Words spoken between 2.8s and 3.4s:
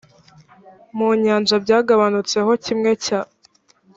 cya